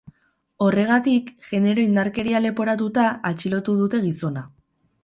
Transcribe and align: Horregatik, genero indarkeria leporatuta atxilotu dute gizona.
Horregatik, 0.67 1.29
genero 1.49 1.83
indarkeria 1.85 2.43
leporatuta 2.47 3.05
atxilotu 3.33 3.79
dute 3.85 4.07
gizona. 4.09 4.47